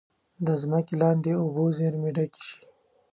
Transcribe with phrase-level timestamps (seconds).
[0.45, 2.61] د ځمکې لاندې اوبو زیرمې ډکې شي.